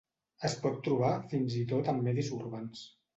[0.47, 2.83] Es pot trobar fins i tot en medis urbans.